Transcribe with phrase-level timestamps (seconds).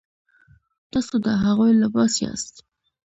[0.91, 2.55] تاسو د هغوی لباس یاست.